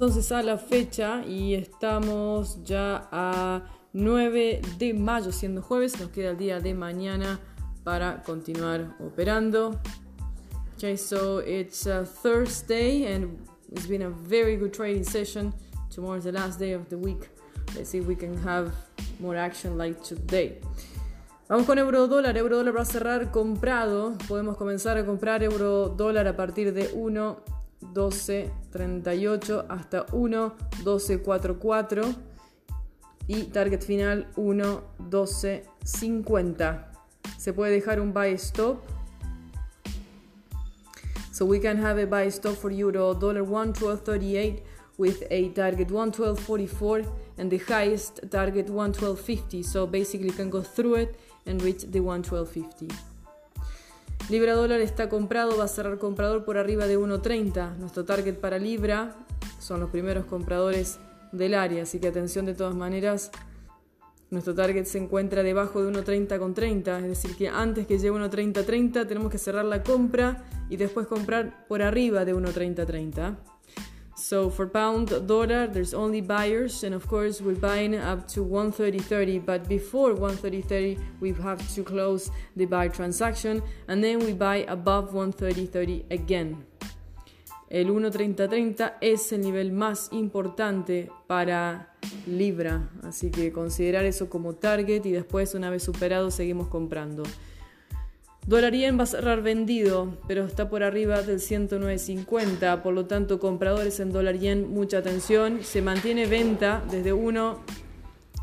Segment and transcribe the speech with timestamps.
[0.00, 3.60] entonces a la fecha y estamos ya a
[3.92, 7.38] 9 de mayo, siendo jueves, nos queda el día de mañana
[7.84, 9.78] para continuar operando.
[10.76, 11.86] Okay, so it's
[12.22, 15.52] Thursday and it's been a very good trading session.
[15.94, 17.28] Tomorrow is the last day of the week.
[17.76, 18.72] Let's see if we can have
[19.18, 20.62] more action like today.
[21.46, 22.38] Vamos con euro dólar.
[22.38, 24.16] Euro dólar va a cerrar comprado.
[24.26, 32.14] Podemos comenzar a comprar euro dólar a partir de 1 12.38 hasta 1.12.44
[33.26, 36.86] y target final 1.12.50.
[37.38, 38.82] Se puede dejar un buy stop.
[41.32, 44.62] So we can have a buy stop for euro dollar 112.38
[44.98, 47.06] with a target 112.44
[47.38, 49.64] and the highest target 112.50.
[49.64, 51.14] So basically you can go through it
[51.46, 53.09] and reach the 112.50.
[54.30, 57.78] Libra dólar está comprado, va a cerrar comprador por arriba de 1.30.
[57.78, 59.16] Nuestro target para Libra
[59.58, 61.00] son los primeros compradores
[61.32, 63.32] del área, así que atención de todas maneras.
[64.30, 68.12] Nuestro target se encuentra debajo de 1.30 con 30, es decir, que antes que llegue
[68.12, 73.36] 1.30-30 tenemos que cerrar la compra y después comprar por arriba de 1.30-30.
[74.30, 79.44] So for pound dollar, there's only buyers, and of course we're buying up to 130.30.
[79.44, 85.10] But before 130.30, we have to close the buy transaction, and then we buy above
[85.10, 86.64] 130.30 again.
[87.68, 91.96] El 1.30.30 es el nivel más importante para
[92.28, 97.24] Libra, así que considerar eso como target y después una vez superado seguimos comprando.
[98.50, 103.38] Dólar yen va a cerrar vendido, pero está por arriba del 109.50, por lo tanto
[103.38, 107.60] compradores en dólar yen, mucha atención, se mantiene venta desde 1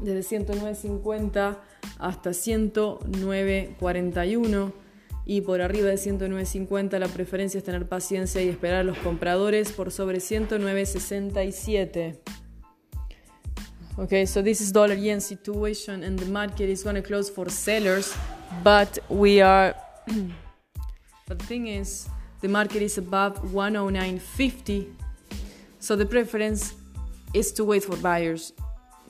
[0.00, 1.56] desde 109.50
[1.98, 4.72] hasta 109.41
[5.24, 9.72] y por arriba de 109.50 la preferencia es tener paciencia y esperar a los compradores
[9.72, 12.18] por sobre 109.67.
[13.96, 17.50] Okay, so this is dollar yen situation and the market is going to close for
[17.50, 18.14] sellers,
[18.62, 19.74] but we are
[21.28, 22.08] but the thing is,
[22.40, 24.92] the market is above 109.50,
[25.78, 26.74] so the preference
[27.32, 28.52] is to wait for buyers.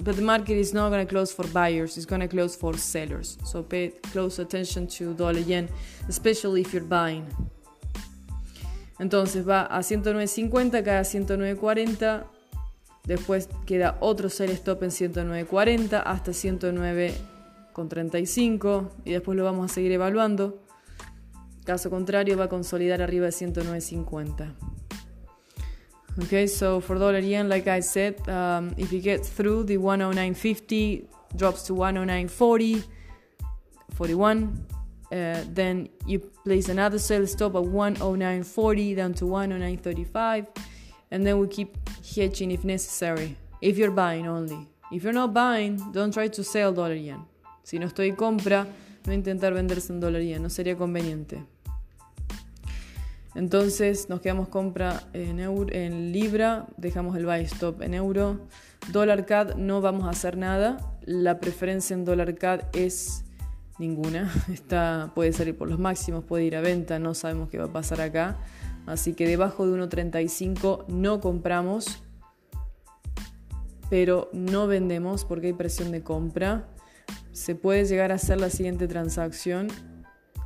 [0.00, 2.76] But the market is not going to close for buyers, it's going to close for
[2.76, 3.38] sellers.
[3.44, 5.68] So pay close attention to dollar yen,
[6.08, 7.24] especially if you're buying.
[8.98, 12.24] Entonces va a 109.50, cae a 109.40,
[13.06, 19.92] después queda otro sell stop en 109.40 hasta 109.35 y después lo vamos a seguir
[19.92, 20.63] evaluando.
[21.64, 24.54] Caso contrario, va a consolidar arriba de 109.50.
[26.22, 31.06] Okay, so for dollar yen, like I said, um, if you get through the 109.50,
[31.34, 32.84] drops to 109.40,
[33.94, 34.66] 41,
[35.10, 40.46] uh, then you place another sell stop at 109.40 down to 109.35,
[41.10, 41.76] and then we keep
[42.14, 44.68] hedging if necessary, if you're buying only.
[44.92, 47.24] If you're not buying, don't try to sell dollar yen.
[47.64, 48.66] Si no estoy compra,
[49.06, 51.53] no intentar venderse en dólar yen, no sería conveniente.
[53.34, 58.46] Entonces nos quedamos compra en, euro, en libra, dejamos el buy stop en euro.
[58.92, 60.78] Dólar CAD no vamos a hacer nada.
[61.04, 63.24] La preferencia en dólar CAD es
[63.78, 64.32] ninguna.
[64.52, 67.72] Está, puede salir por los máximos, puede ir a venta, no sabemos qué va a
[67.72, 68.38] pasar acá.
[68.86, 72.02] Así que debajo de 1.35 no compramos,
[73.90, 76.68] pero no vendemos porque hay presión de compra.
[77.32, 79.68] Se puede llegar a hacer la siguiente transacción,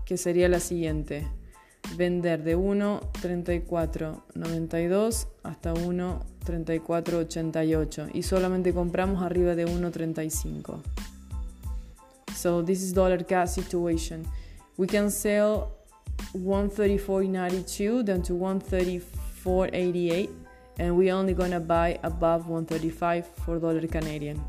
[0.06, 1.26] que sería la siguiente
[1.96, 10.80] vender de 1.3492 hasta 1.3488 y solamente compramos arriba de 1.35.
[12.34, 14.24] So this is dollar cash situation.
[14.76, 15.72] We can sell
[16.34, 20.30] 134.92 down to 134.88
[20.78, 24.40] and we only gonna buy above 135 for dollar Canadian.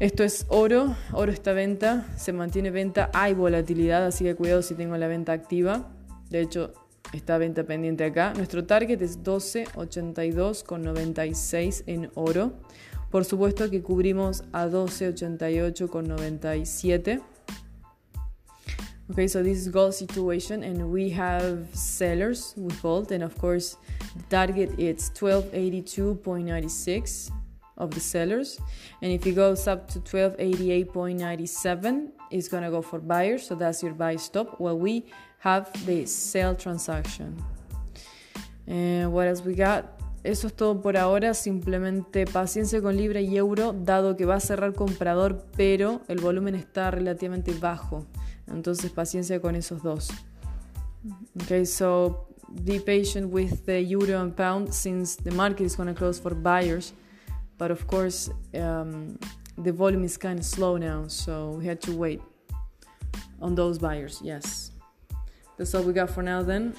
[0.00, 4.76] Esto es oro, oro está venta, se mantiene venta, hay volatilidad, así que cuidado si
[4.76, 5.90] tengo la venta activa.
[6.30, 6.72] De hecho,
[7.12, 8.32] está venta pendiente acá.
[8.34, 12.52] Nuestro target es 12.82,96 en oro.
[13.10, 17.20] Por supuesto que cubrimos a 12.88,97.
[19.10, 23.76] Okay, so this is gold situation, and we have sellers with gold, and of course,
[24.14, 27.32] the target is 1282.96
[27.78, 28.58] of the sellers.
[29.00, 33.46] And if it goes up to 1288.97, it's gonna go for buyers.
[33.46, 34.60] So that's your buy stop.
[34.60, 35.06] Well, we
[35.38, 37.42] have the sell transaction.
[38.66, 39.86] And what else we got?
[40.24, 44.40] Eso es todo por ahora, simplemente paciencia con Libra y Euro, dado que va a
[44.40, 48.04] cerrar comprador, pero el volumen está relativamente bajo.
[48.48, 50.08] Entonces paciencia con esos dos.
[51.44, 52.26] Okay, so
[52.64, 56.34] be patient with the euro and pound since the market is going to close for
[56.34, 56.92] buyers.
[57.58, 59.18] But of course, um,
[59.56, 62.22] the volume is kind of slow now, so we had to wait
[63.42, 64.20] on those buyers.
[64.22, 64.70] Yes.
[65.56, 66.74] That's all we got for now then.